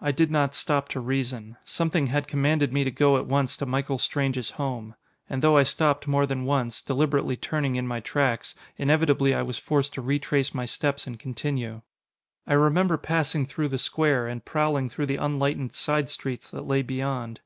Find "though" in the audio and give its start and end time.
5.42-5.56